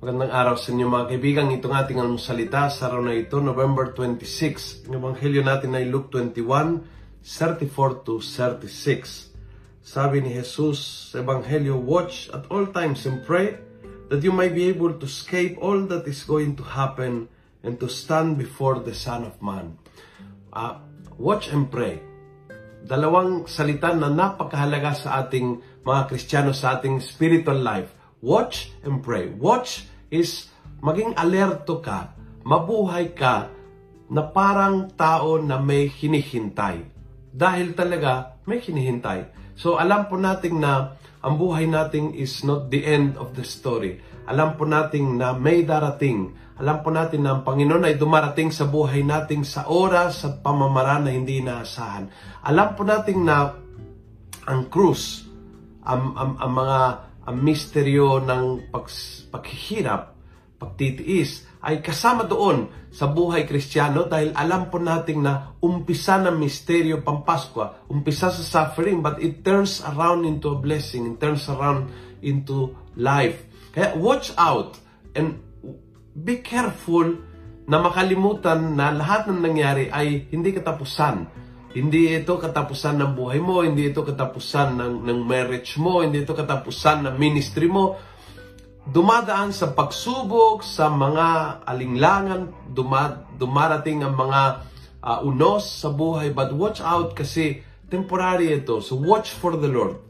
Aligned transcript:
Magandang 0.00 0.32
araw 0.32 0.56
sa 0.56 0.72
inyo 0.72 0.88
mga 0.88 1.12
kaibigan. 1.12 1.52
Itong 1.52 1.76
ating 1.76 2.00
almusalita 2.00 2.72
sa 2.72 2.88
araw 2.88 3.04
na 3.04 3.20
ito, 3.20 3.36
November 3.36 3.92
26. 3.92 4.88
Ang 4.88 4.96
ebanghelyo 4.96 5.44
natin 5.44 5.76
ay 5.76 5.92
Luke 5.92 6.08
21, 6.08 7.20
34 7.20 8.08
to 8.08 8.16
36. 8.16 8.64
Sabi 9.84 10.24
ni 10.24 10.32
Jesus 10.32 11.12
sa 11.12 11.20
ebanghelyo, 11.20 11.76
Watch 11.76 12.32
at 12.32 12.48
all 12.48 12.72
times 12.72 13.04
and 13.04 13.20
pray 13.28 13.60
that 14.08 14.24
you 14.24 14.32
may 14.32 14.48
be 14.48 14.72
able 14.72 14.96
to 14.96 15.04
escape 15.04 15.60
all 15.60 15.84
that 15.84 16.08
is 16.08 16.24
going 16.24 16.56
to 16.56 16.64
happen 16.64 17.28
and 17.60 17.76
to 17.76 17.84
stand 17.84 18.40
before 18.40 18.80
the 18.80 18.96
Son 18.96 19.28
of 19.28 19.36
Man. 19.44 19.76
Uh, 20.48 20.80
watch 21.20 21.52
and 21.52 21.68
pray. 21.68 22.00
Dalawang 22.88 23.44
salita 23.52 23.92
na 23.92 24.08
napakahalaga 24.08 24.96
sa 24.96 25.20
ating 25.20 25.60
mga 25.84 26.08
Kristiyano, 26.08 26.56
sa 26.56 26.80
ating 26.80 27.04
spiritual 27.04 27.60
life. 27.60 27.99
Watch 28.20 28.76
and 28.84 29.00
pray. 29.00 29.32
Watch 29.32 29.88
is 30.12 30.52
maging 30.84 31.16
alerto 31.16 31.80
ka, 31.80 32.12
mabuhay 32.44 33.16
ka 33.16 33.48
na 34.12 34.22
parang 34.28 34.92
tao 34.92 35.40
na 35.40 35.56
may 35.56 35.88
hinihintay. 35.88 36.84
Dahil 37.32 37.72
talaga 37.72 38.36
may 38.44 38.60
hinihintay. 38.60 39.32
So 39.56 39.80
alam 39.80 40.12
po 40.12 40.20
natin 40.20 40.60
na 40.60 41.00
ang 41.20 41.36
buhay 41.36 41.68
natin 41.68 42.16
is 42.16 42.44
not 42.44 42.68
the 42.68 42.84
end 42.84 43.16
of 43.16 43.36
the 43.36 43.44
story. 43.44 44.00
Alam 44.28 44.56
po 44.56 44.68
natin 44.68 45.16
na 45.20 45.36
may 45.36 45.64
darating. 45.64 46.32
Alam 46.60 46.84
po 46.84 46.92
natin 46.92 47.24
na 47.24 47.36
ang 47.36 47.42
Panginoon 47.44 47.88
ay 47.88 47.96
dumarating 47.96 48.52
sa 48.52 48.68
buhay 48.68 49.00
natin 49.00 49.48
sa 49.48 49.64
oras 49.68 50.28
at 50.28 50.44
pamamaraan 50.44 51.08
na 51.08 51.12
hindi 51.12 51.40
inaasahan. 51.40 52.08
Alam 52.44 52.68
po 52.76 52.84
natin 52.84 53.24
na 53.24 53.52
ang 54.44 54.68
krus, 54.68 55.28
ang, 55.84 56.12
ang, 56.16 56.32
ang 56.36 56.52
mga 56.52 56.78
ang 57.30 57.38
misteryo 57.38 58.18
ng 58.26 58.74
pag, 58.74 58.90
paghihirap, 59.30 60.18
pagtitiis, 60.58 61.46
ay 61.62 61.78
kasama 61.78 62.26
doon 62.26 62.66
sa 62.90 63.06
buhay 63.06 63.46
kristyano 63.46 64.10
dahil 64.10 64.34
alam 64.34 64.66
po 64.66 64.82
natin 64.82 65.22
na 65.22 65.54
umpisa 65.62 66.18
ng 66.18 66.34
misteryo 66.34 67.06
pampaskwa, 67.06 67.86
umpisa 67.86 68.34
sa 68.34 68.42
suffering, 68.42 68.98
but 68.98 69.22
it 69.22 69.46
turns 69.46 69.78
around 69.94 70.26
into 70.26 70.50
a 70.50 70.58
blessing, 70.58 71.14
it 71.14 71.22
turns 71.22 71.46
around 71.46 71.86
into 72.24 72.74
life. 72.98 73.46
Kaya 73.70 73.94
watch 73.94 74.34
out 74.34 74.74
and 75.14 75.38
be 76.16 76.42
careful 76.42 77.22
na 77.70 77.78
makalimutan 77.78 78.74
na 78.74 78.90
lahat 78.90 79.30
ng 79.30 79.38
nangyari 79.38 79.86
ay 79.94 80.26
hindi 80.34 80.50
katapusan 80.50 81.30
hindi 81.70 82.10
ito 82.10 82.34
katapusan 82.34 82.98
ng 82.98 83.10
buhay 83.14 83.38
mo, 83.38 83.62
hindi 83.62 83.94
ito 83.94 84.02
katapusan 84.02 84.74
ng, 84.74 84.94
ng 85.06 85.18
marriage 85.22 85.78
mo, 85.78 86.02
hindi 86.02 86.26
ito 86.26 86.34
katapusan 86.34 87.06
ng 87.06 87.14
ministry 87.14 87.70
mo. 87.70 87.94
Dumadaan 88.90 89.54
sa 89.54 89.70
pagsubok, 89.70 90.66
sa 90.66 90.90
mga 90.90 91.62
alinglangan, 91.62 92.74
duma, 92.74 93.22
dumarating 93.38 94.02
ang 94.02 94.18
mga 94.18 94.66
uh, 94.98 95.22
unos 95.22 95.62
sa 95.70 95.94
buhay. 95.94 96.34
But 96.34 96.58
watch 96.58 96.82
out 96.82 97.14
kasi 97.14 97.62
temporary 97.86 98.50
ito. 98.50 98.82
So 98.82 98.98
watch 98.98 99.30
for 99.30 99.54
the 99.54 99.70
Lord. 99.70 100.02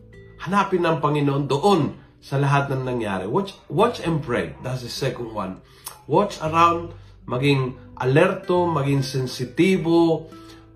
Hanapin 0.48 0.88
ng 0.88 1.04
Panginoon 1.04 1.44
doon 1.44 1.92
sa 2.24 2.40
lahat 2.40 2.72
ng 2.72 2.88
nangyari. 2.88 3.28
Watch, 3.28 3.52
watch 3.68 4.00
and 4.00 4.24
pray. 4.24 4.56
That's 4.64 4.80
the 4.80 4.92
second 4.92 5.36
one. 5.36 5.60
Watch 6.08 6.40
around, 6.40 6.96
maging 7.28 7.76
alerto, 8.00 8.64
maging 8.64 9.04
sensitibo, 9.04 10.24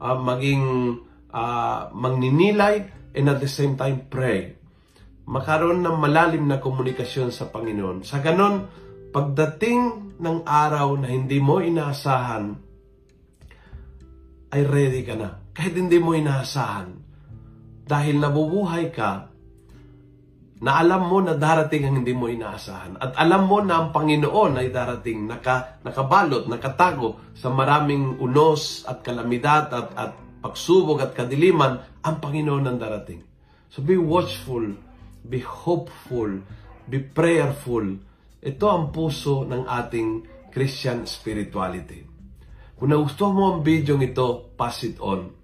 uh, 0.04 0.18
maging 0.20 0.64
uh, 1.32 1.88
magninilay 1.96 2.84
and 3.16 3.32
at 3.32 3.40
the 3.40 3.48
same 3.48 3.80
time 3.80 4.04
pray. 4.12 4.60
Makaroon 5.24 5.80
ng 5.80 5.96
malalim 5.96 6.44
na 6.44 6.60
komunikasyon 6.60 7.32
sa 7.32 7.48
Panginoon. 7.48 8.04
Sa 8.04 8.20
ganon, 8.20 8.68
pagdating 9.08 10.12
ng 10.20 10.38
araw 10.44 11.00
na 11.00 11.08
hindi 11.08 11.40
mo 11.40 11.64
inaasahan, 11.64 12.60
ay 14.54 14.62
ready 14.68 15.02
ka 15.02 15.16
na. 15.16 15.40
Kahit 15.56 15.74
hindi 15.74 15.98
mo 15.98 16.12
inaasahan. 16.14 17.02
Dahil 17.88 18.20
nabubuhay 18.20 18.92
ka, 18.94 19.33
na 20.64 20.80
alam 20.80 21.12
mo 21.12 21.20
na 21.20 21.36
darating 21.36 21.84
ang 21.84 22.00
hindi 22.00 22.16
mo 22.16 22.24
inaasahan. 22.24 22.96
At 22.96 23.12
alam 23.20 23.44
mo 23.44 23.60
na 23.60 23.84
ang 23.84 23.88
Panginoon 23.92 24.56
ay 24.56 24.72
darating, 24.72 25.28
naka, 25.28 25.76
nakabalot, 25.84 26.48
nakatago 26.48 27.36
sa 27.36 27.52
maraming 27.52 28.16
unos 28.16 28.88
at 28.88 29.04
kalamidad 29.04 29.68
at, 29.68 29.88
at 29.92 30.12
pagsubok 30.40 31.04
at 31.04 31.12
kadiliman, 31.12 31.84
ang 32.00 32.16
Panginoon 32.16 32.64
ang 32.64 32.80
darating. 32.80 33.20
So 33.68 33.84
be 33.84 34.00
watchful, 34.00 34.72
be 35.20 35.44
hopeful, 35.44 36.40
be 36.88 36.98
prayerful. 37.12 38.00
Ito 38.40 38.64
ang 38.64 38.88
puso 38.88 39.44
ng 39.44 39.68
ating 39.68 40.08
Christian 40.48 41.04
spirituality. 41.04 42.08
Kung 42.72 42.88
nagustuhan 42.88 43.36
mo 43.36 43.44
ang 43.52 43.60
video 43.60 44.00
ito, 44.00 44.48
pass 44.56 44.80
it 44.80 44.96
on 44.96 45.43